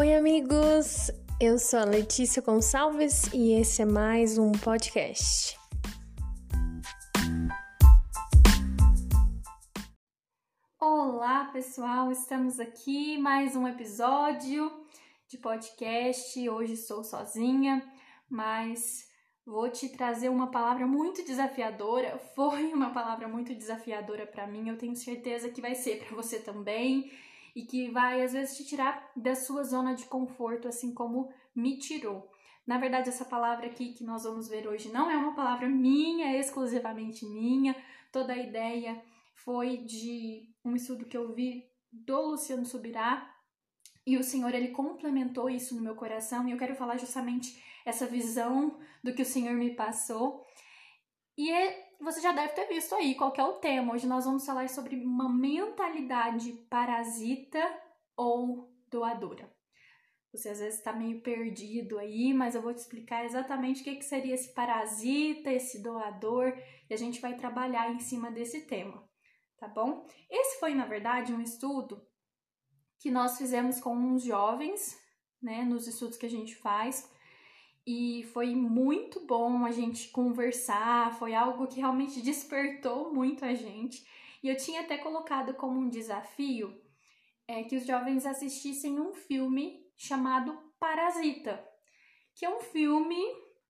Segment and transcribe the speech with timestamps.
[0.00, 1.10] Oi, amigos!
[1.38, 5.58] Eu sou a Letícia Gonçalves e esse é mais um podcast.
[10.80, 12.10] Olá, pessoal!
[12.10, 14.72] Estamos aqui mais um episódio
[15.28, 16.48] de podcast.
[16.48, 17.86] Hoje sou sozinha,
[18.26, 19.06] mas
[19.44, 22.16] vou te trazer uma palavra muito desafiadora.
[22.34, 24.66] Foi uma palavra muito desafiadora para mim.
[24.66, 27.12] Eu tenho certeza que vai ser para você também
[27.54, 31.78] e que vai às vezes te tirar da sua zona de conforto, assim como me
[31.78, 32.30] tirou.
[32.66, 36.38] Na verdade, essa palavra aqui que nós vamos ver hoje não é uma palavra minha,
[36.38, 37.74] exclusivamente minha.
[38.12, 39.02] Toda a ideia
[39.34, 43.34] foi de um estudo que eu vi do Luciano Subirá
[44.06, 48.06] e o Senhor ele complementou isso no meu coração e eu quero falar justamente essa
[48.06, 50.46] visão do que o Senhor me passou.
[51.36, 53.92] E é você já deve ter visto aí qual é o tema.
[53.92, 57.60] Hoje nós vamos falar sobre uma mentalidade parasita
[58.16, 59.50] ou doadora.
[60.32, 63.96] Você às vezes está meio perdido aí, mas eu vou te explicar exatamente o que,
[63.96, 66.56] que seria esse parasita, esse doador,
[66.88, 69.04] e a gente vai trabalhar em cima desse tema,
[69.58, 70.06] tá bom?
[70.30, 72.06] Esse foi, na verdade, um estudo
[73.00, 74.96] que nós fizemos com uns jovens,
[75.42, 77.10] né, nos estudos que a gente faz,
[77.90, 84.06] e foi muito bom a gente conversar, foi algo que realmente despertou muito a gente.
[84.44, 86.72] E eu tinha até colocado como um desafio
[87.48, 91.62] é, que os jovens assistissem um filme chamado Parasita,
[92.36, 93.20] que é um filme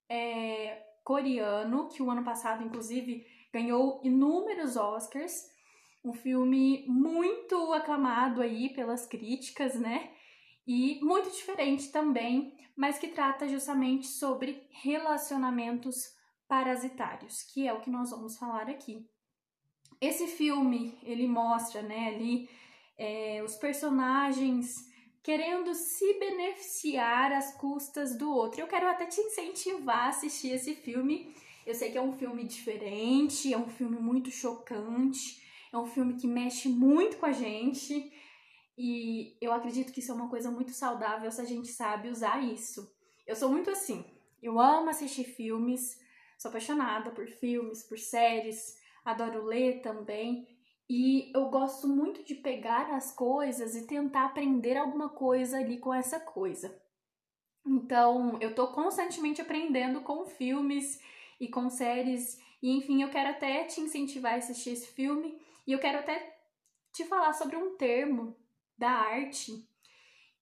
[0.06, 5.48] é, coreano que o ano passado, inclusive, ganhou inúmeros Oscars.
[6.04, 10.12] Um filme muito aclamado aí pelas críticas, né?
[10.72, 16.14] E muito diferente também, mas que trata justamente sobre relacionamentos
[16.46, 19.04] parasitários, que é o que nós vamos falar aqui.
[20.00, 22.48] Esse filme ele mostra, né, ali
[22.96, 24.88] é, os personagens
[25.24, 28.60] querendo se beneficiar às custas do outro.
[28.60, 31.34] Eu quero até te incentivar a assistir esse filme.
[31.66, 36.14] Eu sei que é um filme diferente, é um filme muito chocante, é um filme
[36.14, 38.08] que mexe muito com a gente.
[38.82, 42.42] E eu acredito que isso é uma coisa muito saudável se a gente sabe usar
[42.42, 42.90] isso.
[43.26, 44.02] Eu sou muito assim.
[44.42, 46.00] Eu amo assistir filmes,
[46.38, 50.48] sou apaixonada por filmes, por séries, adoro ler também.
[50.88, 55.92] E eu gosto muito de pegar as coisas e tentar aprender alguma coisa ali com
[55.92, 56.74] essa coisa.
[57.66, 60.98] Então, eu tô constantemente aprendendo com filmes
[61.38, 62.40] e com séries.
[62.62, 65.38] E enfim, eu quero até te incentivar a assistir esse filme.
[65.66, 66.34] E eu quero até
[66.94, 68.39] te falar sobre um termo
[68.80, 69.52] da arte,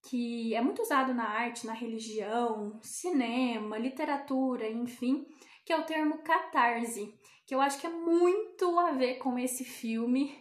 [0.09, 5.27] que é muito usado na arte, na religião, cinema, literatura, enfim,
[5.67, 7.13] que é o termo catarse,
[7.45, 10.33] que eu acho que é muito a ver com esse filme.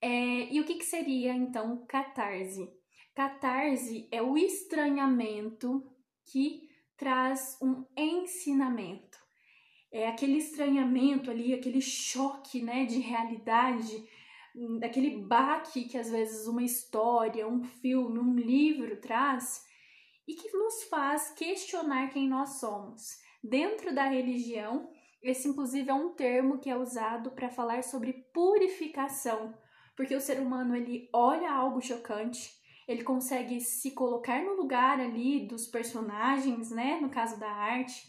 [0.00, 2.72] É, e o que, que seria então catarse?
[3.14, 5.86] Catarse é o estranhamento
[6.24, 9.18] que traz um ensinamento.
[9.92, 14.08] É aquele estranhamento ali, aquele choque né, de realidade
[14.78, 19.64] daquele baque que às vezes uma história, um filme, um livro traz
[20.26, 23.18] e que nos faz questionar quem nós somos.
[23.42, 24.90] Dentro da religião,
[25.22, 29.54] esse inclusive é um termo que é usado para falar sobre purificação,
[29.96, 32.50] porque o ser humano ele olha algo chocante,
[32.86, 38.08] ele consegue se colocar no lugar ali dos personagens, né, no caso da arte,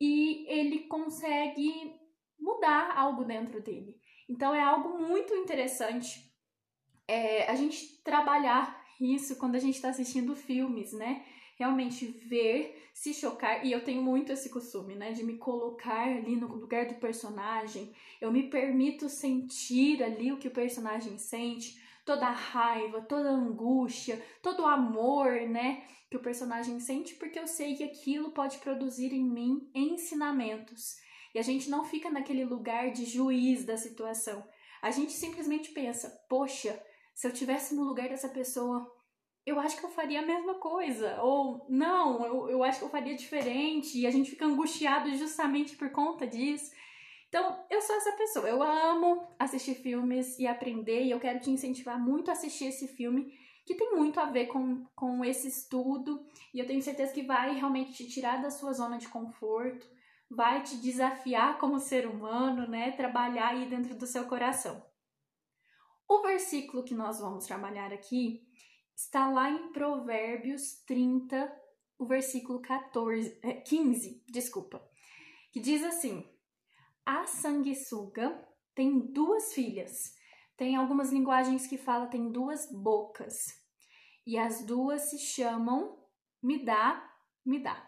[0.00, 1.94] e ele consegue
[2.38, 3.96] mudar algo dentro dele.
[4.28, 6.26] Então é algo muito interessante
[7.08, 11.24] é, a gente trabalhar isso quando a gente está assistindo filmes, né?
[11.58, 15.12] Realmente ver, se chocar, e eu tenho muito esse costume, né?
[15.12, 20.48] De me colocar ali no lugar do personagem, eu me permito sentir ali o que
[20.48, 25.84] o personagem sente, toda a raiva, toda a angústia, todo o amor, né?
[26.10, 30.96] Que o personagem sente, porque eu sei que aquilo pode produzir em mim ensinamentos.
[31.36, 34.42] E a gente não fica naquele lugar de juiz da situação.
[34.80, 36.82] A gente simplesmente pensa: poxa,
[37.14, 38.90] se eu tivesse no lugar dessa pessoa,
[39.44, 41.20] eu acho que eu faria a mesma coisa.
[41.20, 43.98] Ou não, eu, eu acho que eu faria diferente.
[43.98, 46.72] E a gente fica angustiado justamente por conta disso.
[47.28, 48.48] Então, eu sou essa pessoa.
[48.48, 51.04] Eu amo assistir filmes e aprender.
[51.04, 53.30] E eu quero te incentivar muito a assistir esse filme,
[53.66, 56.24] que tem muito a ver com, com esse estudo.
[56.54, 59.86] E eu tenho certeza que vai realmente te tirar da sua zona de conforto
[60.30, 62.92] vai te desafiar como ser humano, né?
[62.92, 64.84] Trabalhar aí dentro do seu coração.
[66.08, 68.46] O versículo que nós vamos trabalhar aqui
[68.94, 71.52] está lá em Provérbios 30,
[71.98, 74.86] o versículo 14, 15, é, desculpa,
[75.52, 76.28] que diz assim:
[77.04, 80.14] A sanguessuga tem duas filhas.
[80.56, 83.34] Tem algumas linguagens que fala tem duas bocas.
[84.26, 85.98] E as duas se chamam
[86.42, 87.12] me dá,
[87.44, 87.85] me dá.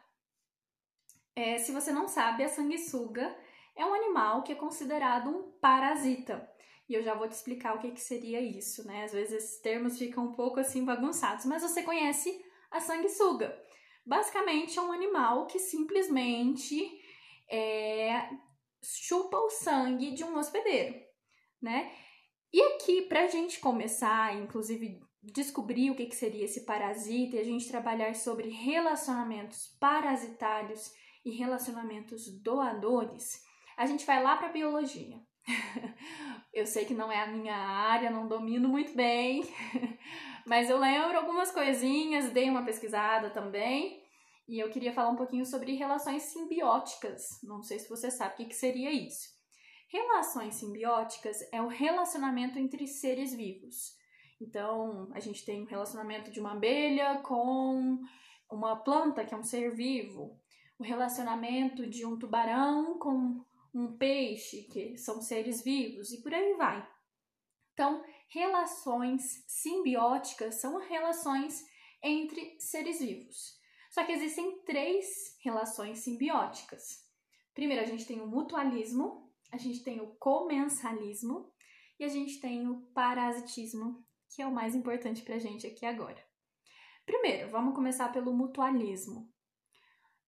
[1.39, 3.33] É, se você não sabe, a sanguessuga
[3.77, 6.51] é um animal que é considerado um parasita.
[6.89, 9.05] E eu já vou te explicar o que, que seria isso, né?
[9.05, 13.57] Às vezes esses termos ficam um pouco assim bagunçados, mas você conhece a sanguessuga.
[14.05, 16.77] Basicamente é um animal que simplesmente
[17.49, 18.31] é,
[18.83, 20.97] chupa o sangue de um hospedeiro,
[21.63, 21.93] né?
[22.53, 27.39] E aqui, para a gente começar, inclusive descobrir o que, que seria esse parasita e
[27.39, 30.93] a gente trabalhar sobre relacionamentos parasitários
[31.25, 33.43] e relacionamentos doadores,
[33.77, 35.21] a gente vai lá para a biologia.
[36.53, 39.43] eu sei que não é a minha área, não domino muito bem,
[40.47, 44.03] mas eu lembro algumas coisinhas, dei uma pesquisada também.
[44.49, 47.23] E eu queria falar um pouquinho sobre relações simbióticas.
[47.43, 49.29] Não sei se você sabe o que, seria isso.
[49.91, 53.95] Relações simbióticas é o relacionamento entre seres vivos.
[54.41, 57.99] Então, a gente tem um relacionamento de uma abelha com
[58.51, 60.41] uma planta, que é um ser vivo,
[60.79, 63.45] o relacionamento de um tubarão com
[63.75, 66.89] um peixe, que são seres vivos, e por aí vai.
[67.73, 71.65] Então, relações simbióticas são relações
[72.03, 73.59] entre seres vivos.
[73.91, 77.05] Só que existem três relações simbióticas.
[77.55, 81.53] Primeiro, a gente tem o mutualismo, a gente tem o comensalismo
[81.99, 85.85] e a gente tem o parasitismo, que é o mais importante para a gente aqui
[85.85, 86.23] agora.
[87.05, 89.33] Primeiro, vamos começar pelo mutualismo.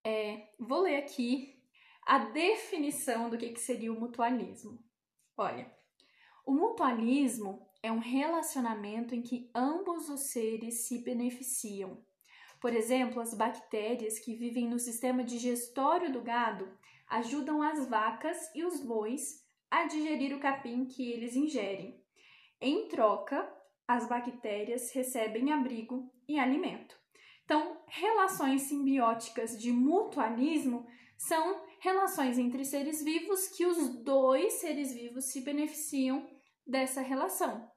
[0.03, 1.61] É, vou ler aqui
[2.05, 4.83] a definição do que, que seria o mutualismo.
[5.37, 5.71] Olha,
[6.45, 12.03] o mutualismo é um relacionamento em que ambos os seres se beneficiam.
[12.59, 16.71] Por exemplo, as bactérias que vivem no sistema digestório do gado
[17.07, 21.99] ajudam as vacas e os bois a digerir o capim que eles ingerem.
[22.59, 23.51] Em troca,
[23.87, 26.95] as bactérias recebem abrigo e alimento.
[27.43, 35.25] Então, relações simbióticas de mutualismo são relações entre seres vivos que os dois seres vivos
[35.25, 36.27] se beneficiam
[36.65, 37.69] dessa relação.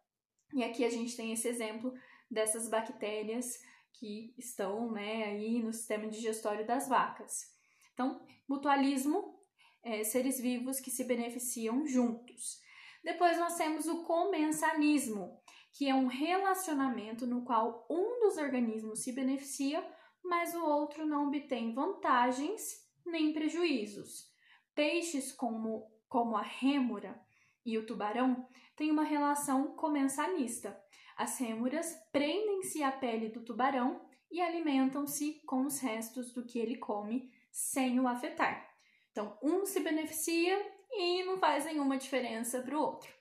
[0.53, 1.93] E aqui a gente tem esse exemplo
[2.31, 3.59] dessas bactérias
[3.95, 7.53] que estão né, aí no sistema digestório das vacas.
[7.93, 9.39] Então, mutualismo,
[9.83, 12.61] é, seres vivos que se beneficiam juntos.
[13.03, 15.41] Depois nós temos o comensalismo,
[15.73, 19.85] que é um relacionamento no qual um dos organismos se beneficia,
[20.25, 24.33] mas o outro não obtém vantagens nem prejuízos.
[24.75, 27.21] Peixes como, como a rêmora
[27.65, 30.81] e o tubarão têm uma relação comensalista.
[31.17, 34.01] As rêmoras prendem-se à pele do tubarão
[34.31, 38.69] e alimentam-se com os restos do que ele come sem o afetar.
[39.13, 40.61] Então, um se beneficia
[40.91, 43.13] e não faz nenhuma diferença para o outro.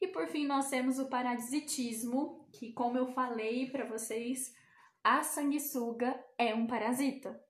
[0.00, 4.54] E por fim, nós temos o parasitismo, que, como eu falei para vocês,
[5.02, 7.42] a sanguessuga é um parasita.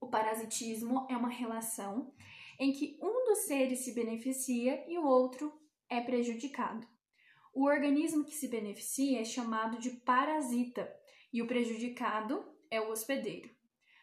[0.00, 2.12] O parasitismo é uma relação
[2.58, 5.52] em que um dos seres se beneficia e o outro
[5.88, 6.86] é prejudicado.
[7.52, 10.92] O organismo que se beneficia é chamado de parasita
[11.32, 13.50] e o prejudicado é o hospedeiro.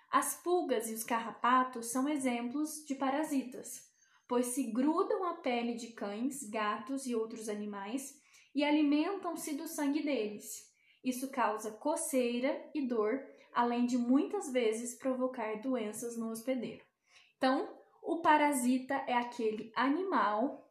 [0.09, 3.91] As pulgas e os carrapatos são exemplos de parasitas
[4.31, 8.18] pois se grudam à pele de cães, gatos e outros animais
[8.56, 10.70] e alimentam-se do sangue deles.
[11.03, 16.83] Isso causa coceira e dor, além de muitas vezes provocar doenças no hospedeiro.
[17.37, 17.69] Então,
[18.01, 20.67] o parasita é aquele animal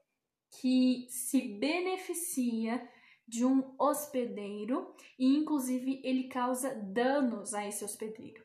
[0.60, 2.88] que se beneficia
[3.26, 8.44] de um hospedeiro e, inclusive, ele causa danos a esse hospedeiro.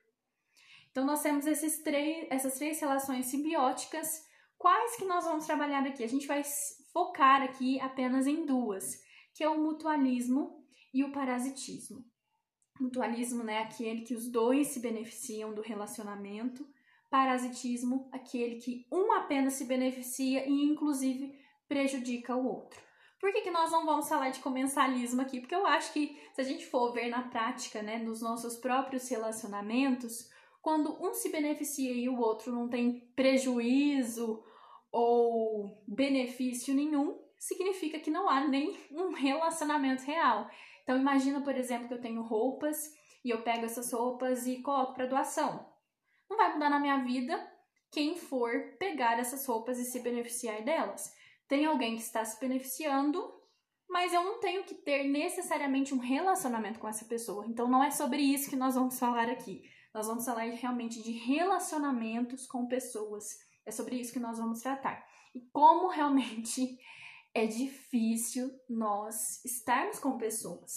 [0.91, 4.25] Então, nós temos esses três, essas três relações simbióticas
[4.57, 6.03] Quais que nós vamos trabalhar aqui?
[6.03, 6.41] A gente vai
[6.91, 8.99] focar aqui apenas em duas,
[9.33, 10.64] que é o mutualismo
[10.95, 12.05] e o parasitismo.
[12.79, 16.65] Mutualismo, né, aquele que os dois se beneficiam do relacionamento.
[17.11, 21.37] Parasitismo, aquele que um apenas se beneficia e inclusive
[21.67, 22.79] prejudica o outro.
[23.19, 25.41] Por que, que nós não vamos falar de comensalismo aqui?
[25.41, 29.09] Porque eu acho que se a gente for ver na prática, né, nos nossos próprios
[29.09, 30.29] relacionamentos,
[30.61, 34.41] quando um se beneficia e o outro não tem prejuízo
[34.91, 40.49] ou benefício nenhum, significa que não há nem um relacionamento real.
[40.85, 44.93] Então imagina, por exemplo, que eu tenho roupas e eu pego essas roupas e coloco
[44.93, 45.67] para doação.
[46.29, 47.51] Não vai mudar na minha vida
[47.91, 51.11] quem for pegar essas roupas e se beneficiar delas.
[51.47, 53.33] Tem alguém que está se beneficiando,
[53.89, 57.47] mas eu não tenho que ter necessariamente um relacionamento com essa pessoa.
[57.47, 59.63] Então não é sobre isso que nós vamos falar aqui.
[59.91, 63.25] Nós vamos falar realmente de relacionamentos com pessoas.
[63.65, 65.03] É sobre isso que nós vamos tratar.
[65.33, 66.77] E como realmente
[67.35, 70.71] é difícil nós estarmos com pessoas.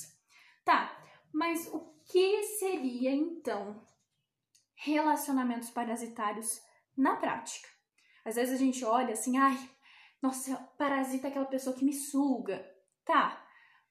[0.65, 0.93] Tá,
[1.33, 3.87] Mas o que seria então
[4.75, 6.61] relacionamentos parasitários
[6.97, 7.69] na prática?
[8.25, 9.57] Às vezes a gente olha assim, ai,
[10.21, 12.69] nossa, parasita é aquela pessoa que me suga.
[13.05, 13.47] Tá,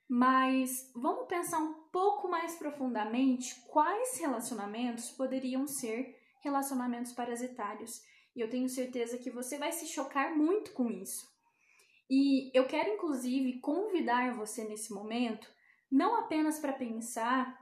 [0.09, 8.01] mas vamos pensar um pouco mais profundamente quais relacionamentos poderiam ser relacionamentos parasitários.
[8.35, 11.36] E eu tenho certeza que você vai se chocar muito com isso.
[12.09, 15.47] E eu quero, inclusive, convidar você nesse momento,
[15.91, 17.57] não apenas para pensar,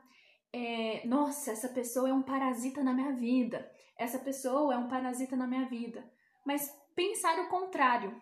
[0.54, 5.36] é, nossa, essa pessoa é um parasita na minha vida, essa pessoa é um parasita
[5.36, 6.10] na minha vida,
[6.46, 8.22] mas pensar o contrário.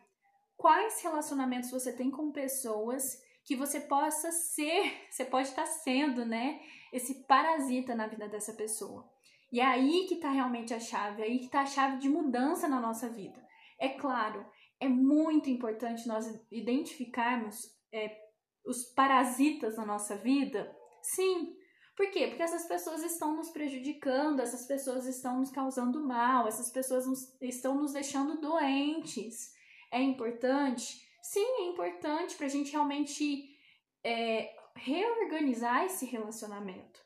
[0.55, 6.61] Quais relacionamentos você tem com pessoas que você possa ser, você pode estar sendo, né,
[6.91, 9.09] esse parasita na vida dessa pessoa.
[9.51, 12.09] E é aí que está realmente a chave, é aí que está a chave de
[12.09, 13.39] mudança na nossa vida.
[13.77, 14.45] É claro,
[14.83, 17.55] é muito importante nós identificarmos
[17.91, 18.17] é,
[18.65, 20.75] os parasitas na nossa vida?
[21.01, 21.55] Sim.
[21.95, 22.27] Por quê?
[22.27, 27.19] Porque essas pessoas estão nos prejudicando, essas pessoas estão nos causando mal, essas pessoas nos,
[27.41, 29.53] estão nos deixando doentes.
[29.91, 31.01] É importante?
[31.21, 33.55] Sim, é importante para a gente realmente
[34.03, 36.99] é, reorganizar esse relacionamento.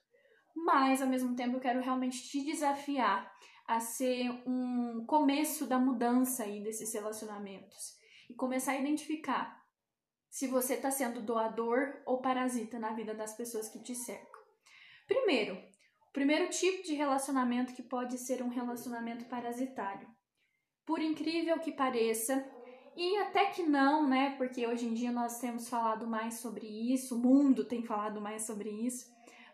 [0.56, 3.32] Mas, ao mesmo tempo, eu quero realmente te desafiar
[3.68, 7.98] a ser um começo da mudança aí desses relacionamentos
[8.30, 9.62] e começar a identificar
[10.30, 14.42] se você está sendo doador ou parasita na vida das pessoas que te cercam.
[15.06, 20.08] Primeiro, o primeiro tipo de relacionamento que pode ser um relacionamento parasitário.
[20.86, 22.46] Por incrível que pareça,
[22.96, 24.36] e até que não, né?
[24.38, 28.44] Porque hoje em dia nós temos falado mais sobre isso, o mundo tem falado mais
[28.44, 29.06] sobre isso,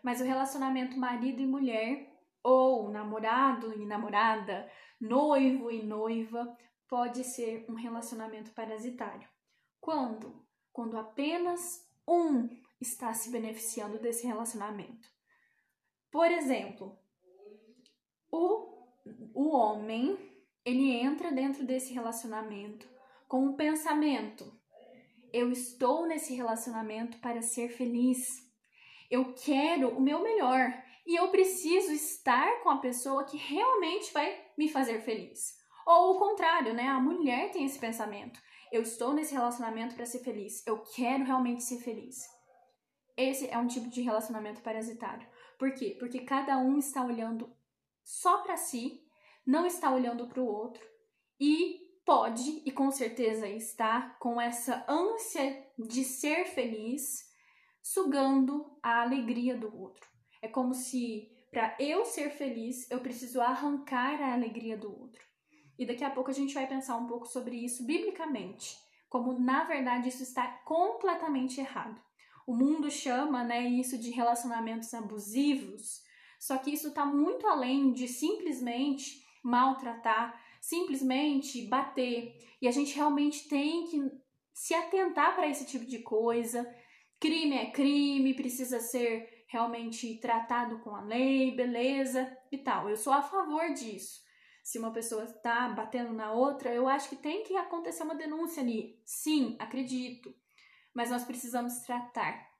[0.02, 2.13] mas o relacionamento marido e mulher
[2.44, 4.70] ou namorado e namorada,
[5.00, 9.26] noivo e noiva, pode ser um relacionamento parasitário.
[9.80, 10.46] Quando?
[10.70, 12.48] Quando apenas um
[12.78, 15.08] está se beneficiando desse relacionamento.
[16.10, 16.98] Por exemplo,
[18.30, 18.86] o,
[19.32, 20.18] o homem,
[20.64, 22.86] ele entra dentro desse relacionamento
[23.26, 24.52] com um pensamento:
[25.32, 28.44] eu estou nesse relacionamento para ser feliz.
[29.10, 34.42] Eu quero o meu melhor e eu preciso estar com a pessoa que realmente vai
[34.56, 35.54] me fazer feliz.
[35.86, 36.88] Ou o contrário, né?
[36.88, 38.40] A mulher tem esse pensamento.
[38.72, 40.66] Eu estou nesse relacionamento para ser feliz.
[40.66, 42.26] Eu quero realmente ser feliz.
[43.16, 45.28] Esse é um tipo de relacionamento parasitário.
[45.58, 45.96] Por quê?
[45.98, 47.54] Porque cada um está olhando
[48.02, 49.02] só para si,
[49.46, 50.82] não está olhando para o outro
[51.38, 57.30] e pode e com certeza está com essa ânsia de ser feliz,
[57.82, 60.13] sugando a alegria do outro.
[60.44, 65.24] É como se para eu ser feliz, eu preciso arrancar a alegria do outro.
[65.78, 68.76] E daqui a pouco a gente vai pensar um pouco sobre isso biblicamente,
[69.08, 71.98] como na verdade isso está completamente errado.
[72.46, 76.02] O mundo chama, né, isso de relacionamentos abusivos,
[76.38, 82.36] só que isso está muito além de simplesmente maltratar, simplesmente bater.
[82.60, 83.98] E a gente realmente tem que
[84.52, 86.70] se atentar para esse tipo de coisa.
[87.18, 92.90] Crime é crime, precisa ser realmente tratado com a lei, beleza e tal.
[92.90, 94.20] Eu sou a favor disso.
[94.64, 98.60] Se uma pessoa está batendo na outra, eu acho que tem que acontecer uma denúncia
[98.60, 99.00] ali.
[99.04, 100.34] Sim, acredito.
[100.92, 102.50] Mas nós precisamos tratar.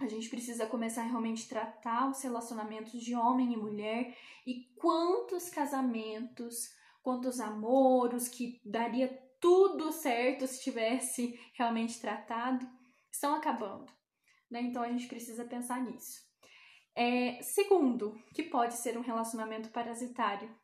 [0.00, 5.48] A gente precisa começar a realmente tratar os relacionamentos de homem e mulher e quantos
[5.48, 6.70] casamentos,
[7.04, 12.68] quantos amoros que daria tudo certo se tivesse realmente tratado,
[13.12, 13.92] estão acabando.
[14.50, 14.62] Né?
[14.62, 16.31] Então a gente precisa pensar nisso.
[16.94, 20.54] É, segundo, que pode ser um relacionamento parasitário,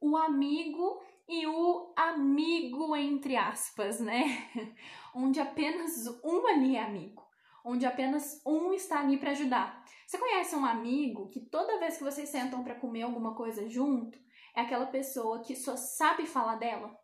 [0.00, 4.48] o amigo e o amigo entre aspas, né?
[5.14, 7.22] onde apenas um ali é amigo,
[7.64, 9.84] onde apenas um está ali para ajudar.
[10.06, 14.18] Você conhece um amigo que toda vez que vocês sentam para comer alguma coisa junto,
[14.54, 16.96] é aquela pessoa que só sabe falar dela?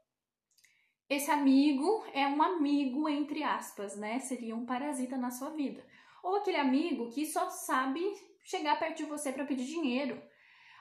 [1.09, 4.19] Esse amigo é um amigo entre aspas, né?
[4.21, 5.85] Seria um parasita na sua vida.
[6.23, 8.01] Ou aquele amigo que só sabe
[8.45, 10.23] chegar perto de você para pedir dinheiro.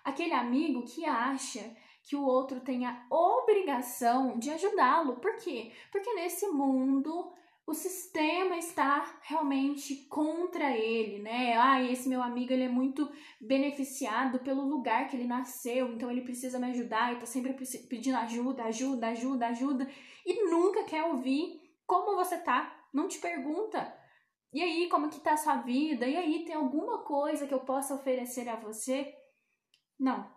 [0.03, 5.17] Aquele amigo que acha que o outro tem a obrigação de ajudá-lo.
[5.17, 5.71] Por quê?
[5.91, 7.31] Porque nesse mundo
[7.65, 11.55] o sistema está realmente contra ele, né?
[11.57, 16.21] Ah, esse meu amigo ele é muito beneficiado pelo lugar que ele nasceu, então ele
[16.21, 17.53] precisa me ajudar, e tá sempre
[17.87, 19.87] pedindo ajuda, ajuda, ajuda, ajuda
[20.25, 24.00] e nunca quer ouvir como você tá, não te pergunta
[24.53, 26.07] e aí, como que tá a sua vida?
[26.07, 29.15] E aí, tem alguma coisa que eu possa oferecer a você?
[29.97, 30.29] Não.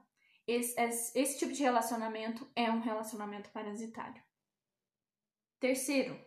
[0.47, 4.23] Esse, esse, esse tipo de relacionamento é um relacionamento parasitário.
[5.59, 6.18] Terceiro,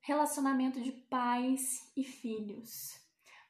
[0.00, 2.92] relacionamento de pais e filhos.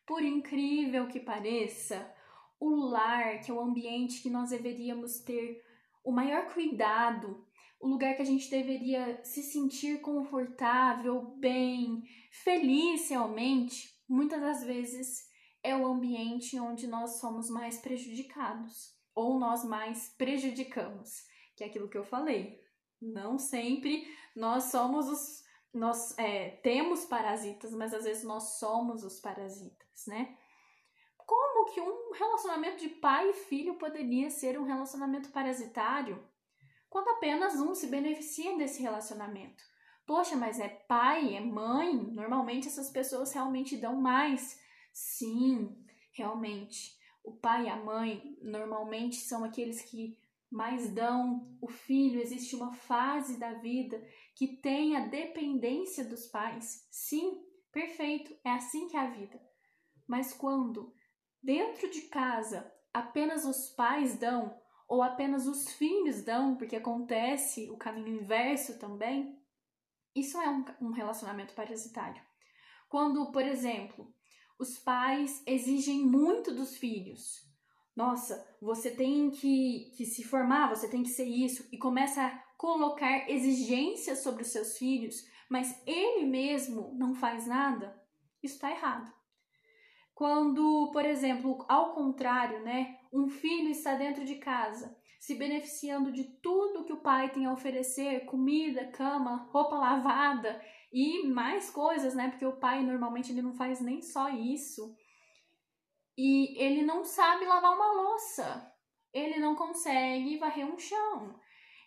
[0.07, 2.15] Por incrível que pareça,
[2.59, 5.63] o lar, que é o ambiente que nós deveríamos ter
[6.03, 7.46] o maior cuidado,
[7.87, 12.03] o lugar que a gente deveria se sentir confortável, bem,
[12.33, 15.25] feliz realmente, muitas das vezes
[15.63, 21.25] é o ambiente onde nós somos mais prejudicados ou nós mais prejudicamos,
[21.55, 22.61] que é aquilo que eu falei.
[23.01, 29.21] Não sempre nós somos os nós é, temos parasitas, mas às vezes nós somos os
[29.21, 30.37] parasitas, né?
[31.19, 36.27] Como que um relacionamento de pai e filho poderia ser um relacionamento parasitário?
[36.89, 39.65] Quando apenas um se beneficia desse relacionamento.
[40.07, 41.95] Poxa, mas é pai, é mãe?
[42.13, 44.61] Normalmente essas pessoas realmente dão mais.
[44.93, 46.97] Sim, realmente.
[47.25, 50.17] O pai e a mãe normalmente são aqueles que
[50.51, 51.57] mais dão.
[51.61, 54.01] O filho, existe uma fase da vida
[54.35, 56.87] que tem a dependência dos pais.
[56.91, 59.41] Sim, perfeito, é assim que é a vida.
[60.07, 60.95] Mas quando
[61.43, 64.57] dentro de casa apenas os pais dão
[64.89, 69.39] ou apenas os filhos dão, porque acontece o caminho inverso também,
[70.15, 72.23] isso é um, um relacionamento parasitário.
[72.89, 74.15] Quando, por exemplo,
[74.59, 77.45] os pais exigem muito dos filhos.
[77.95, 82.39] Nossa, você tem que, que se formar, você tem que ser isso, e começa a
[82.57, 88.01] colocar exigências sobre os seus filhos, mas ele mesmo não faz nada.
[88.43, 89.13] Isso está errado.
[90.17, 96.25] Quando, por exemplo, ao contrário, né, um filho está dentro de casa, se beneficiando de
[96.41, 100.59] tudo que o pai tem a oferecer, comida, cama, roupa lavada
[100.91, 102.31] e mais coisas, né?
[102.31, 104.97] Porque o pai normalmente ele não faz nem só isso.
[106.17, 108.73] E ele não sabe lavar uma louça.
[109.13, 111.39] Ele não consegue varrer um chão.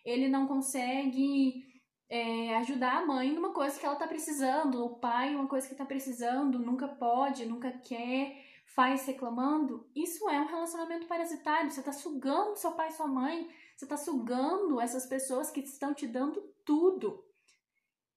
[0.04, 1.64] Ele não consegue
[2.10, 5.76] é, ajudar a mãe numa coisa que ela tá precisando, o pai uma coisa que
[5.76, 8.44] tá precisando, nunca pode, nunca quer,
[8.74, 11.70] faz reclamando, isso é um relacionamento parasitário.
[11.70, 15.94] Você tá sugando seu pai e sua mãe, você tá sugando essas pessoas que estão
[15.94, 17.24] te dando tudo.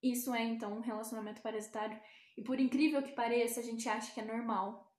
[0.01, 1.99] Isso é então um relacionamento parasitário.
[2.35, 4.91] E por incrível que pareça, a gente acha que é normal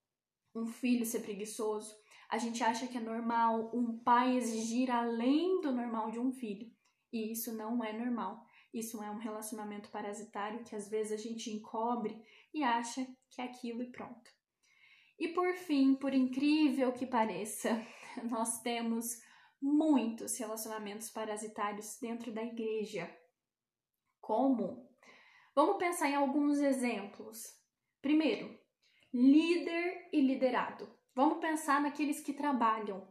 [0.54, 1.92] um filho ser preguiçoso,
[2.30, 6.70] a gente acha que é normal um pai exigir além do normal de um filho.
[7.12, 8.46] E isso não é normal.
[8.74, 12.20] Isso é um relacionamento parasitário que às vezes a gente encobre
[12.52, 14.28] e acha que é aquilo e pronto.
[15.16, 17.70] E por fim, por incrível que pareça,
[18.28, 19.06] nós temos
[19.62, 23.08] muitos relacionamentos parasitários dentro da igreja.
[24.20, 24.90] Como?
[25.54, 27.44] Vamos pensar em alguns exemplos.
[28.02, 28.58] Primeiro,
[29.12, 30.92] líder e liderado.
[31.14, 33.06] Vamos pensar naqueles que trabalham,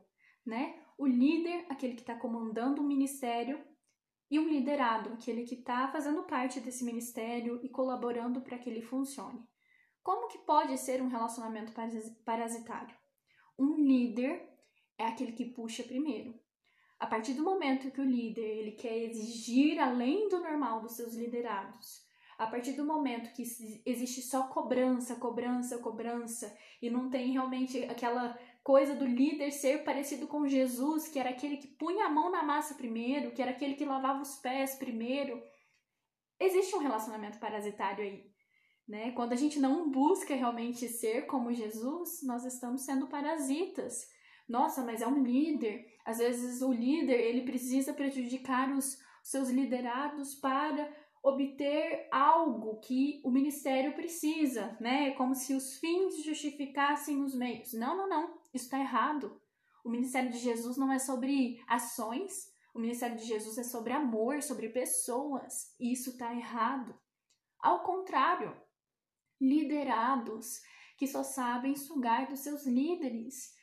[0.45, 0.84] né?
[0.97, 3.65] O líder, aquele que está comandando o ministério,
[4.34, 8.82] e um liderado, aquele que está fazendo parte desse ministério e colaborando para que ele
[8.82, 9.48] funcione.
[10.02, 11.72] Como que pode ser um relacionamento
[12.26, 12.96] parasitário?
[13.60, 14.50] Um líder
[14.98, 16.34] é aquele que puxa primeiro.
[17.00, 21.13] A partir do momento que o líder ele quer exigir além do normal dos seus
[21.13, 22.02] liderados,
[22.36, 23.43] a partir do momento que
[23.86, 30.26] existe só cobrança, cobrança, cobrança e não tem realmente aquela coisa do líder ser parecido
[30.26, 33.76] com Jesus, que era aquele que punha a mão na massa primeiro, que era aquele
[33.76, 35.43] que lavava os pés primeiro.
[36.39, 38.32] Existe um relacionamento parasitário aí.
[38.88, 39.12] Né?
[39.12, 44.08] Quando a gente não busca realmente ser como Jesus, nós estamos sendo parasitas.
[44.47, 45.86] Nossa, mas é um líder.
[46.06, 53.32] Às vezes o líder ele precisa prejudicar os seus liderados para obter algo que o
[53.32, 55.12] ministério precisa, né?
[55.12, 57.71] Como se os fins justificassem os meios.
[57.73, 58.42] Não, não, não.
[58.54, 59.42] Isso está errado.
[59.84, 62.52] O ministério de Jesus não é sobre ações.
[62.74, 65.76] O ministério de Jesus é sobre amor, sobre pessoas.
[65.80, 66.98] E isso está errado.
[67.60, 68.56] Ao contrário,
[69.39, 70.62] liderados
[70.98, 73.54] que só sabem sugar dos seus líderes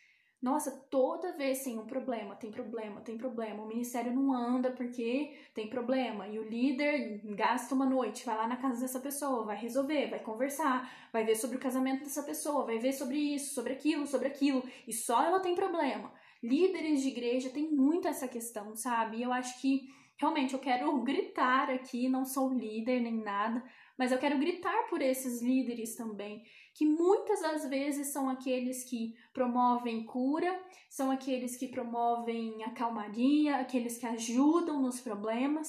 [0.43, 3.63] nossa, toda vez tem um problema, tem problema, tem problema.
[3.63, 6.27] O ministério não anda porque tem problema.
[6.29, 10.19] E o líder gasta uma noite, vai lá na casa dessa pessoa, vai resolver, vai
[10.19, 14.29] conversar, vai ver sobre o casamento dessa pessoa, vai ver sobre isso, sobre aquilo, sobre
[14.29, 14.63] aquilo.
[14.89, 16.11] E só ela tem problema.
[16.43, 19.19] Líderes de igreja têm muito essa questão, sabe?
[19.19, 23.63] E eu acho que realmente eu quero gritar aqui, não sou líder nem nada,
[23.99, 26.43] mas eu quero gritar por esses líderes também,
[26.81, 33.57] que muitas das vezes são aqueles que promovem cura, são aqueles que promovem a calmaria,
[33.57, 35.69] aqueles que ajudam nos problemas,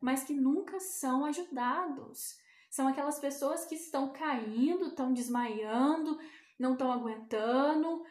[0.00, 2.36] mas que nunca são ajudados.
[2.68, 6.18] São aquelas pessoas que estão caindo, estão desmaiando,
[6.58, 8.02] não estão aguentando,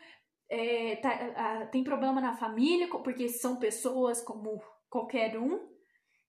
[0.48, 5.68] é, tá, tem problema na família, porque são pessoas como qualquer um,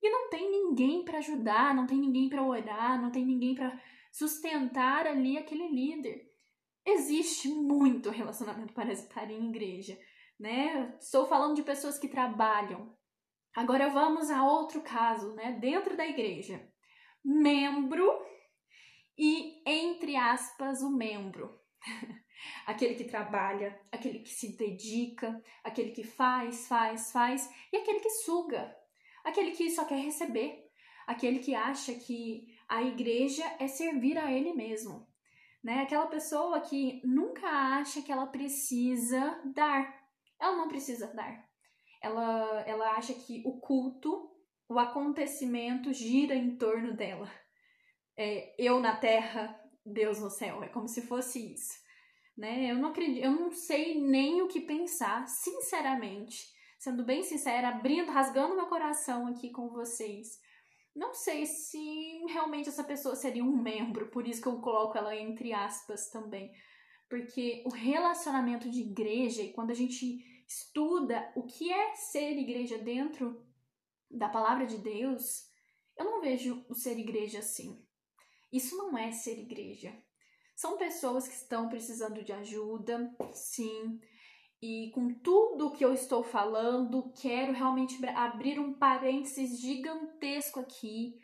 [0.02, 3.80] e não tem ninguém para ajudar, não tem ninguém para orar, não tem ninguém para
[4.18, 6.26] sustentar ali aquele líder.
[6.84, 9.98] existe muito relacionamento parasitário em igreja,
[10.40, 10.96] né?
[10.98, 12.96] Estou falando de pessoas que trabalham.
[13.54, 15.52] Agora vamos a outro caso, né?
[15.60, 16.66] Dentro da igreja.
[17.22, 18.10] Membro
[19.16, 21.60] e, entre aspas, o membro.
[22.66, 28.10] aquele que trabalha, aquele que se dedica, aquele que faz, faz, faz, e aquele que
[28.10, 28.74] suga,
[29.24, 30.64] aquele que só quer receber,
[31.06, 35.08] aquele que acha que a igreja é servir a ele mesmo,
[35.64, 35.80] né?
[35.80, 39.98] Aquela pessoa que nunca acha que ela precisa dar.
[40.38, 41.48] Ela não precisa dar.
[42.02, 44.30] Ela, ela acha que o culto,
[44.68, 47.30] o acontecimento gira em torno dela.
[48.16, 50.62] É, eu na terra, Deus no céu.
[50.62, 51.72] É como se fosse isso.
[52.36, 52.70] Né?
[52.70, 56.46] Eu não acredito, eu não sei nem o que pensar, sinceramente.
[56.78, 60.38] Sendo bem sincera, abrindo, rasgando meu coração aqui com vocês
[60.98, 61.78] não sei se
[62.28, 66.52] realmente essa pessoa seria um membro, por isso que eu coloco ela entre aspas também.
[67.08, 72.76] Porque o relacionamento de igreja, e quando a gente estuda o que é ser igreja
[72.78, 73.46] dentro
[74.10, 75.48] da palavra de Deus,
[75.96, 77.80] eu não vejo o ser igreja assim.
[78.52, 79.96] Isso não é ser igreja.
[80.56, 84.00] São pessoas que estão precisando de ajuda, sim,
[84.60, 91.14] e com tudo que eu estou falando, quero realmente abrir um parênteses gigantesco aqui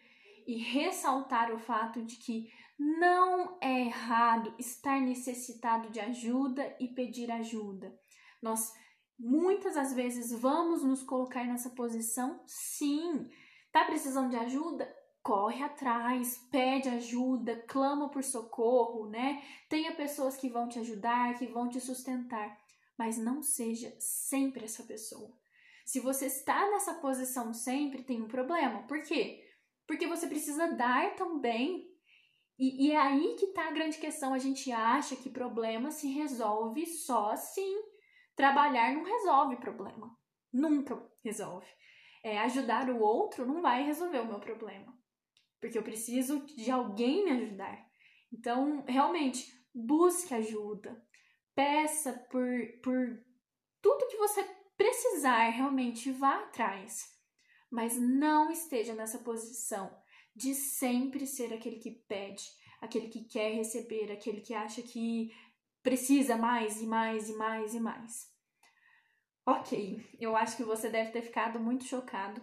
[0.47, 7.31] e ressaltar o fato de que não é errado estar necessitado de ajuda e pedir
[7.31, 7.93] ajuda.
[8.41, 8.73] Nós
[9.19, 13.29] muitas das vezes vamos nos colocar nessa posição, sim.
[13.73, 14.89] Tá precisando de ajuda?
[15.23, 19.43] Corre atrás, pede ajuda, clama por socorro, né?
[19.69, 22.64] Tenha pessoas que vão te ajudar, que vão te sustentar
[22.99, 25.37] mas não seja sempre essa pessoa.
[25.85, 28.87] Se você está nessa posição sempre, tem um problema.
[28.87, 29.45] Por quê?
[29.87, 31.87] Porque você precisa dar também.
[32.59, 34.33] E, e é aí que está a grande questão.
[34.33, 37.83] A gente acha que problema se resolve só assim.
[38.35, 40.17] Trabalhar não resolve problema.
[40.53, 41.67] Nunca resolve.
[42.23, 44.97] É, ajudar o outro não vai resolver o meu problema.
[45.61, 47.87] Porque eu preciso de alguém me ajudar.
[48.33, 51.05] Então, realmente, busque ajuda
[51.55, 52.49] peça por,
[52.83, 53.25] por
[53.81, 54.43] tudo que você
[54.77, 57.13] precisar, realmente vá atrás.
[57.71, 59.95] Mas não esteja nessa posição
[60.35, 62.45] de sempre ser aquele que pede,
[62.81, 65.31] aquele que quer receber, aquele que acha que
[65.83, 68.33] precisa mais e mais e mais e mais.
[69.47, 72.41] Ok, eu acho que você deve ter ficado muito chocado,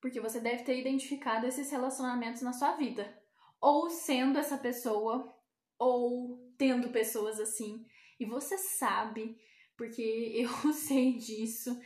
[0.00, 3.18] porque você deve ter identificado esses relacionamentos na sua vida,
[3.60, 5.34] ou sendo essa pessoa,
[5.78, 7.86] ou tendo pessoas assim
[8.20, 9.40] e você sabe,
[9.76, 10.02] porque
[10.36, 11.80] eu sei disso,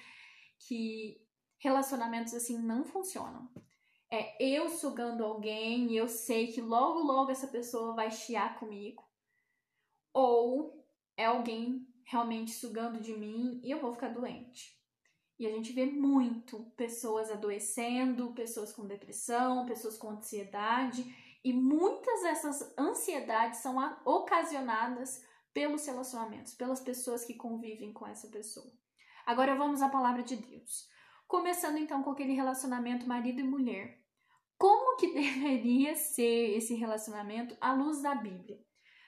[0.59, 1.25] que
[1.59, 3.49] relacionamentos assim não funcionam.
[4.11, 9.03] É eu sugando alguém e eu sei que logo, logo essa pessoa vai chiar comigo.
[10.12, 10.85] Ou
[11.16, 14.79] é alguém realmente sugando de mim e eu vou ficar doente.
[15.38, 21.03] E a gente vê muito pessoas adoecendo, pessoas com depressão, pessoas com ansiedade,
[21.42, 28.71] e muitas dessas ansiedades são ocasionadas pelos relacionamentos, pelas pessoas que convivem com essa pessoa.
[29.25, 30.88] Agora vamos à palavra de Deus.
[31.27, 34.03] Começando então com aquele relacionamento marido e mulher.
[34.59, 38.62] Como que deveria ser esse relacionamento à luz da Bíblia?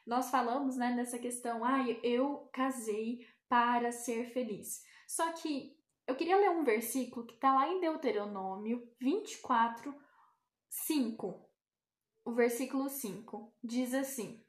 [0.06, 4.84] Nós falamos, né, nessa questão, ah, eu casei para ser feliz.
[5.06, 9.92] Só que eu queria ler um versículo que está lá em Deuteronômio 24,
[10.68, 11.50] 5.
[12.24, 14.44] O versículo 5 diz assim: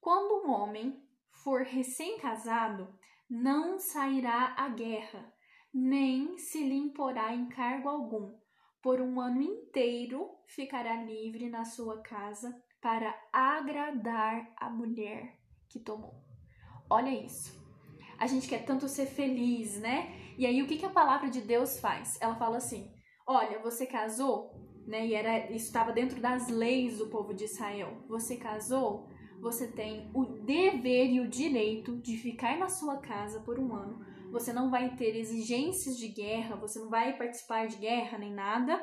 [0.00, 1.07] Quando um homem
[1.48, 2.86] for recém-casado,
[3.26, 5.32] não sairá à guerra,
[5.72, 8.36] nem se lhe imporá encargo algum.
[8.82, 15.38] Por um ano inteiro ficará livre na sua casa para agradar a mulher
[15.70, 16.22] que tomou.
[16.90, 17.58] Olha isso.
[18.18, 20.34] A gente quer tanto ser feliz, né?
[20.36, 22.20] E aí o que, que a palavra de Deus faz?
[22.20, 22.92] Ela fala assim:
[23.26, 24.52] olha, você casou,
[24.86, 25.06] né?
[25.06, 28.04] E era, isso estava dentro das leis do povo de Israel.
[28.06, 29.08] Você casou,
[29.40, 34.04] você tem o dever e o direito de ficar na sua casa por um ano.
[34.30, 38.78] Você não vai ter exigências de guerra, você não vai participar de guerra nem nada.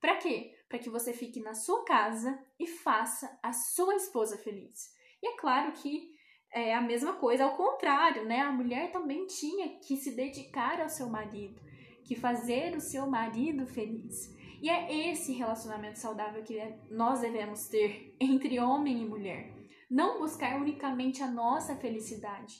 [0.00, 0.52] Para quê?
[0.68, 4.94] Para que você fique na sua casa e faça a sua esposa feliz.
[5.22, 6.10] E é claro que
[6.52, 8.40] é a mesma coisa, ao contrário, né?
[8.40, 11.60] A mulher também tinha que se dedicar ao seu marido,
[12.04, 14.34] que fazer o seu marido feliz.
[14.60, 16.58] E é esse relacionamento saudável que
[16.90, 19.59] nós devemos ter entre homem e mulher.
[19.90, 22.54] Não buscar unicamente a nossa felicidade,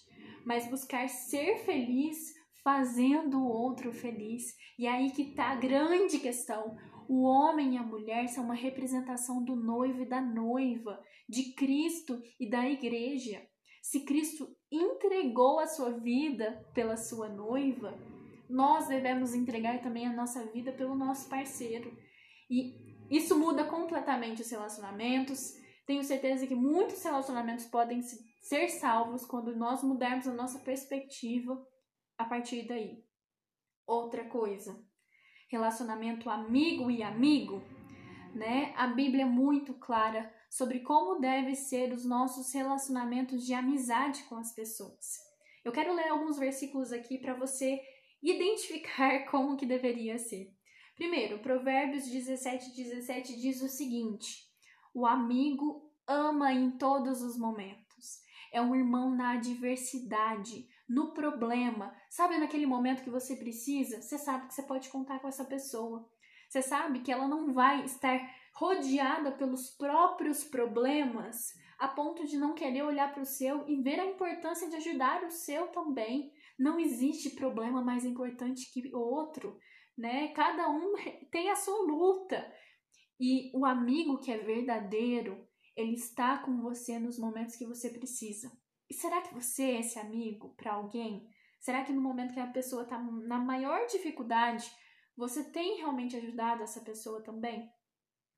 [0.45, 4.57] mas buscar ser feliz fazendo o outro feliz.
[4.79, 6.77] E aí que tá a grande questão.
[7.09, 12.21] O homem e a mulher são uma representação do noivo e da noiva, de Cristo
[12.39, 13.43] e da igreja.
[13.83, 17.99] Se Cristo entregou a sua vida pela sua noiva,
[18.49, 21.97] nós devemos entregar também a nossa vida pelo nosso parceiro.
[22.51, 22.75] E
[23.11, 25.60] isso muda completamente os relacionamentos.
[25.91, 31.61] Tenho certeza que muitos relacionamentos podem ser salvos quando nós mudarmos a nossa perspectiva
[32.17, 33.05] a partir daí.
[33.85, 34.81] Outra coisa,
[35.49, 37.61] relacionamento amigo e amigo,
[38.33, 38.73] né?
[38.77, 44.37] A Bíblia é muito clara sobre como devem ser os nossos relacionamentos de amizade com
[44.37, 45.19] as pessoas.
[45.65, 47.81] Eu quero ler alguns versículos aqui para você
[48.23, 50.55] identificar como que deveria ser.
[50.95, 54.50] Primeiro, Provérbios 17, 17 diz o seguinte:
[54.93, 58.21] O amigo ama em todos os momentos.
[58.53, 61.95] É um irmão na adversidade, no problema.
[62.11, 64.03] Sabe naquele momento que você precisa?
[64.03, 66.09] Você sabe que você pode contar com essa pessoa.
[66.49, 68.21] Você sabe que ela não vai estar
[68.55, 73.99] rodeada pelos próprios problemas a ponto de não querer olhar para o seu e ver
[74.01, 76.33] a importância de ajudar o seu também.
[76.59, 79.59] Não existe problema mais importante que o outro,
[79.97, 80.29] né?
[80.29, 80.95] Cada um
[81.31, 82.53] tem a sua luta.
[83.21, 88.51] E o amigo que é verdadeiro, ele está com você nos momentos que você precisa.
[88.89, 91.29] E será que você é esse amigo para alguém?
[91.61, 94.73] Será que no momento que a pessoa está na maior dificuldade,
[95.15, 97.71] você tem realmente ajudado essa pessoa também?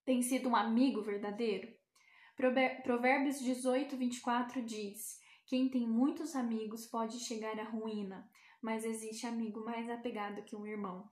[0.05, 1.73] Tem sido um amigo verdadeiro?
[2.83, 8.29] Provérbios 18, 24 diz: quem tem muitos amigos pode chegar à ruína,
[8.61, 11.09] mas existe amigo mais apegado que um irmão.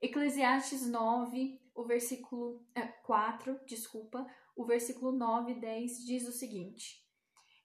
[0.00, 7.04] Eclesiastes 9, o versículo é, 4, desculpa, o versículo 9 e 10 diz o seguinte: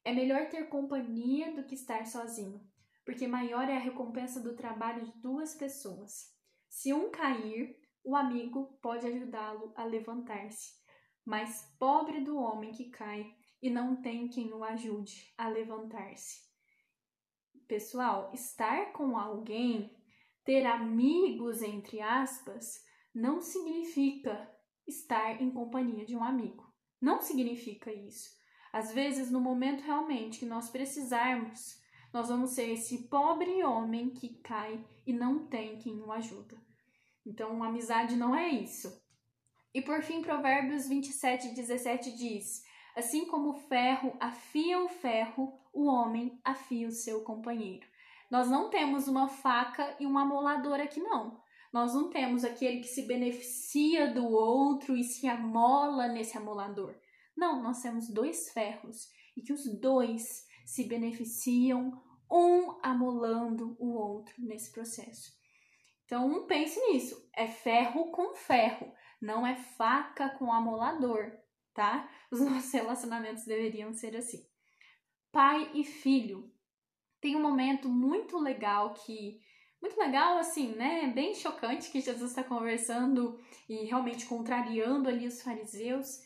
[0.03, 2.59] É melhor ter companhia do que estar sozinho,
[3.05, 6.35] porque maior é a recompensa do trabalho de duas pessoas.
[6.67, 10.73] Se um cair, o amigo pode ajudá-lo a levantar-se,
[11.25, 16.47] mas pobre do homem que cai e não tem quem o ajude a levantar-se.
[17.67, 19.95] Pessoal, estar com alguém,
[20.43, 24.49] ter amigos, entre aspas, não significa
[24.87, 26.71] estar em companhia de um amigo.
[27.01, 28.29] Não significa isso.
[28.71, 31.79] Às vezes, no momento realmente que nós precisarmos,
[32.13, 36.57] nós vamos ser esse pobre homem que cai e não tem quem o ajuda.
[37.25, 39.01] Então, amizade não é isso.
[39.73, 42.63] E por fim, Provérbios 27, 17 diz:
[42.95, 47.87] Assim como o ferro afia o ferro, o homem afia o seu companheiro.
[48.29, 51.41] Nós não temos uma faca e um amolador aqui, não.
[51.71, 56.95] Nós não temos aquele que se beneficia do outro e se amola nesse amolador.
[57.37, 61.91] Não, nós temos dois ferros e que os dois se beneficiam,
[62.31, 65.31] um amolando o outro nesse processo.
[66.05, 71.39] Então, pense nisso: é ferro com ferro, não é faca com amolador
[71.79, 72.09] tá?
[72.29, 74.45] Os nossos relacionamentos deveriam ser assim.
[75.31, 76.51] Pai e filho.
[77.21, 79.39] Tem um momento muito legal que
[79.81, 81.07] muito legal, assim, né?
[81.07, 86.21] Bem chocante que Jesus está conversando e realmente contrariando ali os fariseus.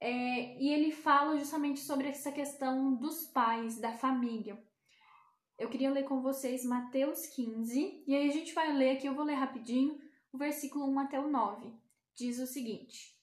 [0.00, 4.62] É, e ele fala justamente sobre essa questão dos pais, da família.
[5.58, 9.14] Eu queria ler com vocês Mateus 15, e aí a gente vai ler aqui, eu
[9.14, 10.00] vou ler rapidinho,
[10.32, 11.72] o versículo 1 até o 9.
[12.14, 13.18] Diz o seguinte: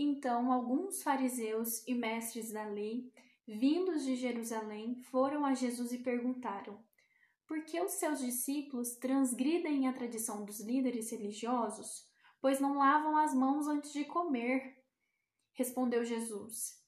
[0.00, 3.12] então alguns fariseus e mestres da lei,
[3.44, 6.78] vindos de Jerusalém, foram a Jesus e perguntaram:
[7.48, 12.06] Por que os seus discípulos transgridem a tradição dos líderes religiosos,
[12.42, 14.76] pois não lavam as mãos antes de comer?
[15.54, 16.80] Respondeu Jesus: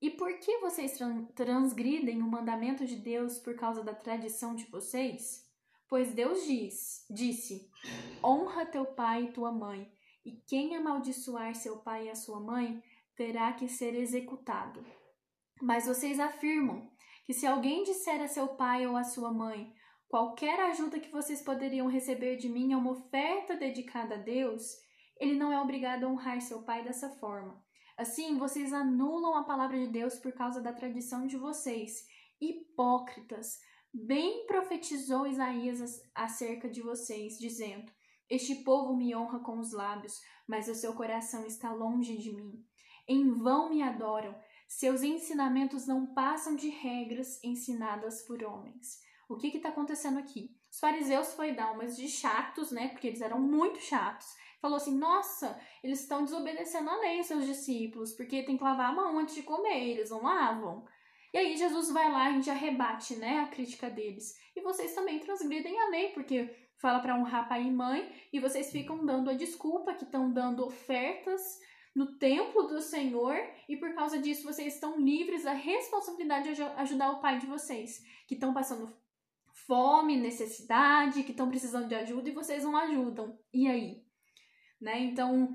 [0.00, 0.98] E por que vocês
[1.34, 5.46] transgridem o mandamento de Deus por causa da tradição de vocês?
[5.86, 7.70] Pois Deus diz, disse:
[8.24, 9.92] Honra teu pai e tua mãe
[10.24, 12.82] e quem amaldiçoar seu pai e a sua mãe
[13.14, 14.82] terá que ser executado.
[15.60, 16.90] Mas vocês afirmam
[17.24, 19.74] que se alguém disser a seu pai ou a sua mãe
[20.10, 24.76] qualquer ajuda que vocês poderiam receber de mim é uma oferta dedicada a Deus,
[25.18, 27.62] ele não é obrigado a honrar seu pai dessa forma.
[27.96, 32.06] Assim, vocês anulam a palavra de Deus por causa da tradição de vocês.
[32.40, 33.60] Hipócritas!
[33.92, 37.92] Bem profetizou Isaías acerca de vocês, dizendo:
[38.28, 42.64] este povo me honra com os lábios, mas o seu coração está longe de mim.
[43.06, 44.34] Em vão me adoram,
[44.68, 49.00] seus ensinamentos não passam de regras ensinadas por homens.
[49.30, 50.50] O que está acontecendo aqui?
[50.68, 52.88] Os fariseus foi dar umas de chatos, né?
[52.88, 54.26] Porque eles eram muito chatos.
[54.60, 58.92] Falou assim: nossa, eles estão desobedecendo a lei, seus discípulos, porque tem que lavar a
[58.92, 60.84] mão antes de comer, eles não lavam.
[61.32, 64.34] E aí Jesus vai lá e já rebate, né, a crítica deles.
[64.54, 68.72] E vocês também transgridem a lei, porque fala para honrar pai e mãe, e vocês
[68.72, 71.60] ficam dando a desculpa que estão dando ofertas
[71.94, 73.36] no templo do Senhor
[73.68, 78.04] e por causa disso vocês estão livres da responsabilidade de ajudar o pai de vocês,
[78.26, 78.92] que estão passando
[79.66, 83.38] fome, necessidade, que estão precisando de ajuda e vocês não ajudam.
[83.52, 84.02] E aí?
[84.80, 85.00] Né?
[85.00, 85.52] Então,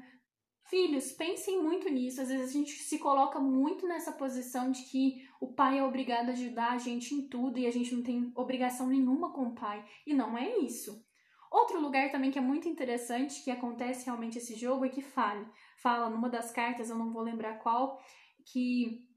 [0.69, 2.21] filhos, pensem muito nisso.
[2.21, 6.29] Às vezes a gente se coloca muito nessa posição de que o pai é obrigado
[6.29, 9.55] a ajudar a gente em tudo e a gente não tem obrigação nenhuma com o
[9.55, 9.85] pai.
[10.05, 11.03] E não é isso.
[11.51, 15.47] Outro lugar também que é muito interessante, que acontece realmente esse jogo, é que fale.
[15.77, 18.01] Fala numa das cartas, eu não vou lembrar qual,
[18.51, 19.07] que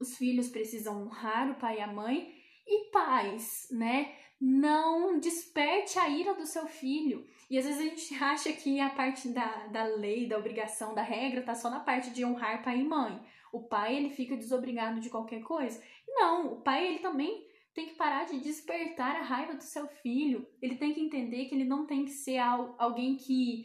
[0.00, 2.32] os filhos precisam honrar o pai e a mãe.
[2.64, 4.14] E pais, né?
[4.44, 7.24] Não desperte a ira do seu filho.
[7.48, 11.02] E às vezes a gente acha que a parte da, da lei, da obrigação, da
[11.02, 13.22] regra, tá só na parte de honrar pai e mãe.
[13.52, 15.80] O pai, ele fica desobrigado de qualquer coisa.
[16.08, 20.44] Não, o pai, ele também tem que parar de despertar a raiva do seu filho.
[20.60, 23.64] Ele tem que entender que ele não tem que ser alguém que,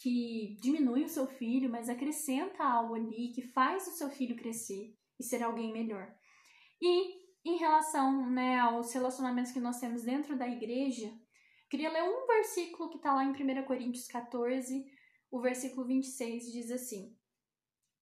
[0.00, 4.94] que diminui o seu filho, mas acrescenta algo ali que faz o seu filho crescer
[5.18, 6.14] e ser alguém melhor.
[6.80, 11.12] E em relação né, aos relacionamentos que nós temos dentro da igreja,
[11.68, 14.84] queria ler um versículo que está lá em 1 Coríntios 14,
[15.30, 17.16] o versículo 26 diz assim: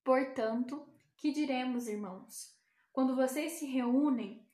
[0.05, 2.59] Portanto, que diremos, irmãos?
[2.93, 4.45] Quando vocês se reúnem,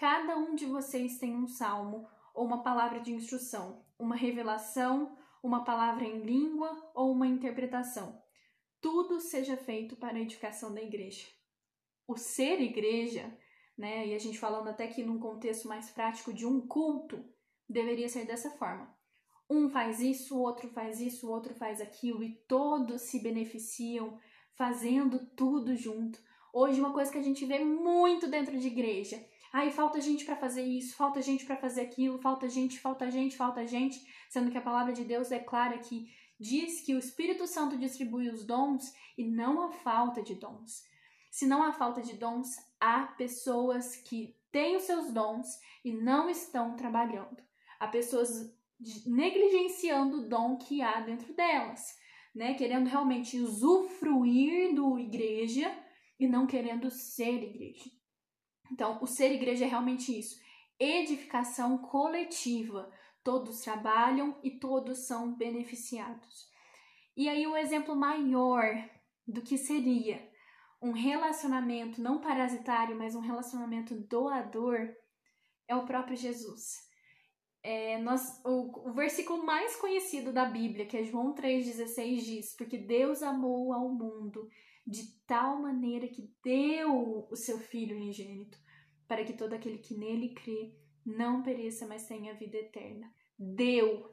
[0.00, 5.62] Cada um de vocês tem um salmo ou uma palavra de instrução, uma revelação, uma
[5.62, 8.18] palavra em língua ou uma interpretação.
[8.80, 11.26] Tudo seja feito para a edificação da igreja.
[12.08, 13.30] O ser igreja,
[13.80, 17.24] né, e a gente falando até que num contexto mais prático de um culto,
[17.68, 18.94] deveria ser dessa forma.
[19.48, 24.18] Um faz isso, o outro faz isso, o outro faz aquilo e todos se beneficiam
[24.54, 26.20] fazendo tudo junto.
[26.52, 29.20] Hoje, uma coisa que a gente vê muito dentro de igreja
[29.52, 33.36] Ai, falta gente para fazer isso, falta gente para fazer aquilo, falta gente, falta gente,
[33.36, 36.06] falta gente, sendo que a palavra de Deus é clara que
[36.38, 40.84] diz que o Espírito Santo distribui os dons e não há falta de dons.
[41.32, 42.48] Se não há falta de dons,
[42.80, 45.46] há pessoas que têm os seus dons
[45.84, 47.42] e não estão trabalhando.
[47.78, 48.58] Há pessoas
[49.06, 51.96] negligenciando o dom que há dentro delas,
[52.34, 52.54] né?
[52.54, 55.70] Querendo realmente usufruir do igreja
[56.18, 57.90] e não querendo ser igreja.
[58.72, 60.40] Então, o ser igreja é realmente isso:
[60.78, 62.90] edificação coletiva.
[63.22, 66.48] Todos trabalham e todos são beneficiados.
[67.14, 68.64] E aí, o exemplo maior
[69.26, 70.29] do que seria
[70.82, 74.88] um relacionamento não parasitário, mas um relacionamento doador
[75.68, 76.88] é o próprio Jesus.
[77.62, 82.78] É, nós, o, o, versículo mais conhecido da Bíblia, que é João 3,16, diz: Porque
[82.78, 84.48] Deus amou ao mundo
[84.86, 88.58] de tal maneira que deu o seu Filho unigênito,
[89.06, 93.12] para que todo aquele que nele crê não pereça, mas tenha vida eterna.
[93.38, 94.10] Deu.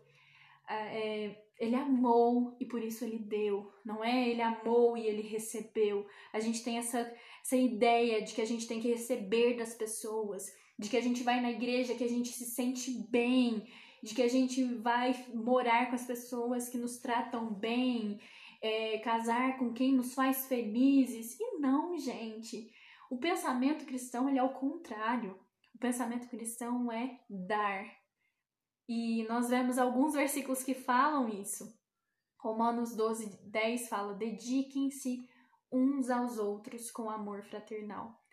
[0.67, 4.29] Ah, é, ele amou e por isso ele deu, não é?
[4.29, 6.05] Ele amou e ele recebeu.
[6.31, 10.45] A gente tem essa, essa ideia de que a gente tem que receber das pessoas,
[10.77, 13.67] de que a gente vai na igreja, que a gente se sente bem,
[14.03, 18.19] de que a gente vai morar com as pessoas que nos tratam bem,
[18.61, 21.39] é, casar com quem nos faz felizes.
[21.39, 22.71] E não, gente.
[23.09, 25.39] O pensamento cristão ele é o contrário.
[25.73, 27.85] O pensamento cristão é dar.
[28.87, 31.77] E nós vemos alguns versículos que falam isso.
[32.37, 35.27] Romanos 12, 10 fala: dediquem-se
[35.71, 38.23] uns aos outros com amor fraternal.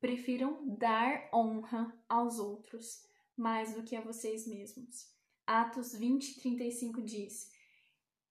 [0.00, 3.02] Prefiram dar honra aos outros
[3.36, 5.10] mais do que a vocês mesmos.
[5.46, 7.50] Atos 20, 35 diz: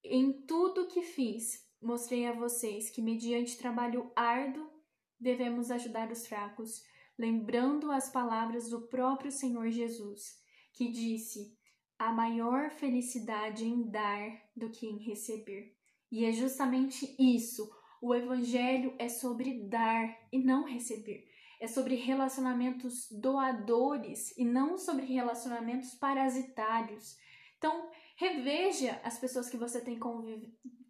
[0.04, 4.68] em tudo que fiz, mostrei a vocês que, mediante trabalho árduo,
[5.18, 6.82] devemos ajudar os fracos,
[7.16, 10.40] lembrando as palavras do próprio Senhor Jesus,
[10.72, 11.56] que disse:
[12.06, 15.76] há maior felicidade em dar do que em receber.
[16.10, 17.70] E é justamente isso.
[18.00, 21.28] O Evangelho é sobre dar e não receber.
[21.60, 27.16] É sobre relacionamentos doadores e não sobre relacionamentos parasitários.
[27.56, 27.90] Então,
[28.22, 29.98] Reveja as pessoas que você tem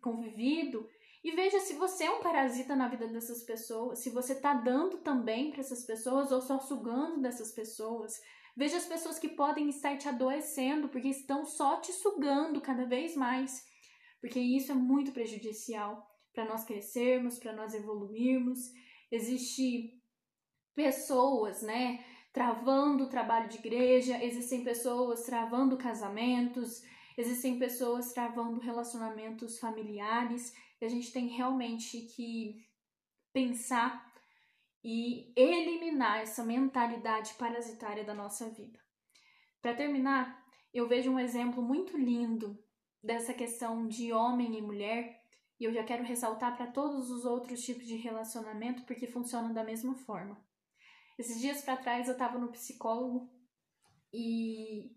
[0.00, 0.88] convivido
[1.24, 4.98] e veja se você é um parasita na vida dessas pessoas, se você está dando
[4.98, 8.20] também para essas pessoas ou só sugando dessas pessoas.
[8.56, 13.16] Veja as pessoas que podem estar te adoecendo porque estão só te sugando cada vez
[13.16, 13.64] mais,
[14.20, 18.58] porque isso é muito prejudicial para nós crescermos, para nós evoluirmos.
[19.10, 20.00] Existem
[20.74, 26.82] pessoas, né, travando o trabalho de igreja, existem pessoas travando casamentos,
[27.16, 32.66] Existem pessoas travando relacionamentos familiares e a gente tem realmente que
[33.32, 34.11] pensar
[34.84, 38.78] e eliminar essa mentalidade parasitária da nossa vida.
[39.60, 42.58] Para terminar, eu vejo um exemplo muito lindo
[43.02, 45.20] dessa questão de homem e mulher
[45.60, 49.62] E eu já quero ressaltar para todos os outros tipos de relacionamento porque funcionam da
[49.62, 50.36] mesma forma.
[51.16, 53.30] Esses dias para trás eu tava no psicólogo
[54.12, 54.96] e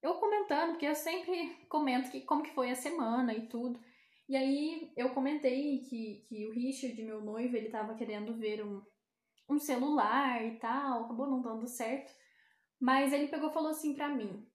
[0.00, 3.80] eu comentando, porque eu sempre comento que como que foi a semana e tudo.
[4.28, 8.80] E aí eu comentei que, que o Richard, meu noivo, ele tava querendo ver um,
[9.48, 12.12] um celular e tal, acabou não dando certo.
[12.78, 14.46] Mas ele pegou e falou assim pra mim: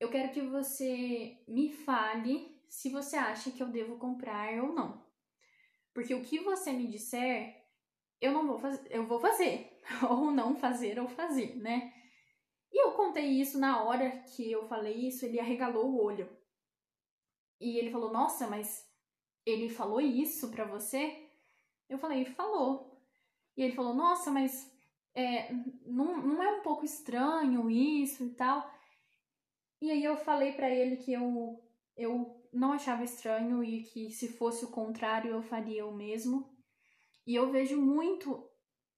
[0.00, 5.04] Eu quero que você me fale se você acha que eu devo comprar ou não.
[5.94, 7.64] Porque o que você me disser,
[8.20, 9.80] eu não vou fazer, eu vou fazer,
[10.10, 11.92] ou não fazer ou fazer, né?
[12.72, 16.28] E eu contei isso na hora que eu falei isso, ele arregalou o olho.
[17.60, 18.86] E ele falou: "Nossa, mas
[19.44, 21.30] ele falou isso pra você?"
[21.88, 22.85] Eu falei: "Falou".
[23.56, 24.70] E ele falou: "Nossa, mas
[25.14, 25.52] é,
[25.86, 28.70] não, não é um pouco estranho isso e tal?"
[29.80, 31.62] E aí eu falei para ele que eu
[31.96, 36.50] eu não achava estranho e que se fosse o contrário eu faria o mesmo.
[37.26, 38.48] E eu vejo muito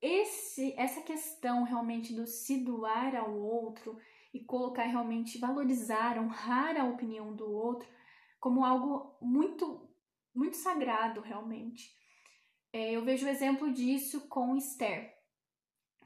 [0.01, 3.99] esse essa questão realmente do se doar ao outro
[4.33, 7.89] e colocar realmente valorizar, honrar a opinião do outro
[8.41, 9.89] como algo muito
[10.35, 11.98] muito sagrado realmente.
[12.79, 15.13] É, eu vejo o exemplo disso com Esther.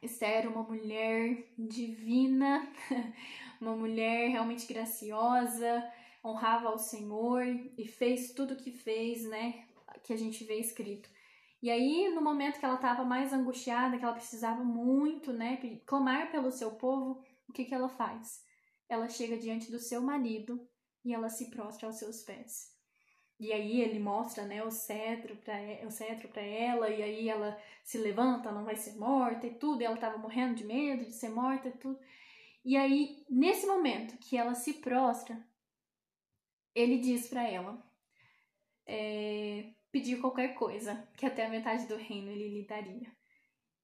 [0.00, 2.66] Esther, uma mulher divina,
[3.60, 5.86] uma mulher realmente graciosa,
[6.24, 7.44] honrava ao Senhor
[7.76, 9.66] e fez tudo o que fez, né?
[10.02, 11.10] Que a gente vê escrito.
[11.60, 16.30] E aí, no momento que ela estava mais angustiada, que ela precisava muito, né, clamar
[16.30, 18.42] pelo seu povo, o que, que ela faz?
[18.88, 20.66] Ela chega diante do seu marido
[21.04, 22.72] e ela se prostra aos seus pés.
[23.42, 27.60] E aí ele mostra, né, o cetro para o cetro para ela, e aí ela
[27.82, 31.12] se levanta, não vai ser morta e tudo, e ela estava morrendo de medo de
[31.12, 31.98] ser morta e tudo.
[32.64, 35.44] E aí, nesse momento que ela se prostra,
[36.72, 37.84] ele diz para ela
[38.86, 43.10] é, pedir qualquer coisa, que até a metade do reino ele lhe daria.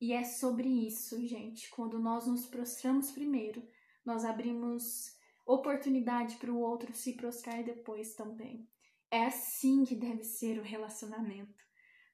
[0.00, 1.68] E é sobre isso, gente.
[1.70, 3.60] Quando nós nos prostramos primeiro,
[4.04, 8.68] nós abrimos oportunidade para o outro se prostrar depois também.
[9.10, 11.64] É assim que deve ser o relacionamento.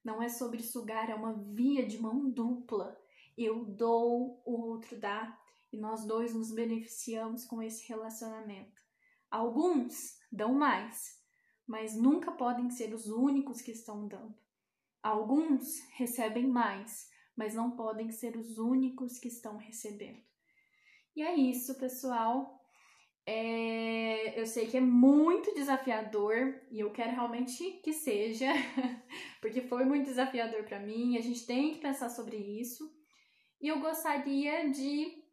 [0.05, 2.97] Não é sobre sugar, é uma via de mão dupla.
[3.37, 5.37] Eu dou, o outro dá,
[5.73, 8.81] e nós dois nos beneficiamos com esse relacionamento.
[9.31, 11.21] Alguns dão mais,
[11.67, 14.35] mas nunca podem ser os únicos que estão dando.
[15.03, 20.23] Alguns recebem mais, mas não podem ser os únicos que estão recebendo.
[21.17, 22.64] E é isso, pessoal.
[23.27, 28.49] É, eu sei que é muito desafiador e eu quero realmente que seja,
[29.41, 31.17] porque foi muito desafiador para mim.
[31.17, 32.93] A gente tem que pensar sobre isso.
[33.61, 35.25] E eu gostaria de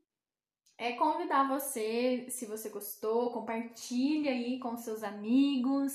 [0.77, 5.93] é convidar você, se você gostou, compartilha aí com seus amigos,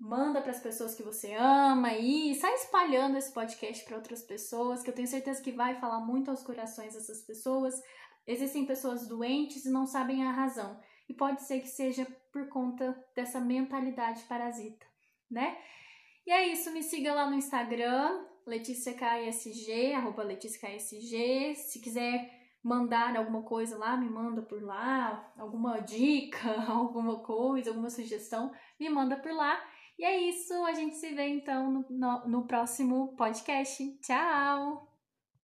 [0.00, 4.82] manda para as pessoas que você ama e sai espalhando esse podcast para outras pessoas,
[4.82, 7.74] que eu tenho certeza que vai falar muito aos corações dessas pessoas.
[8.28, 12.94] Existem pessoas doentes e não sabem a razão, e pode ser que seja por conta
[13.16, 14.86] dessa mentalidade parasita,
[15.30, 15.56] né?
[16.26, 21.54] E é isso, me siga lá no Instagram, LeticiaKSG, arroba LeticiaKSG.
[21.54, 22.30] Se quiser
[22.62, 28.90] mandar alguma coisa lá, me manda por lá, alguma dica, alguma coisa, alguma sugestão, me
[28.90, 29.58] manda por lá.
[29.98, 33.82] E é isso, a gente se vê então no, no, no próximo podcast.
[34.02, 34.87] Tchau!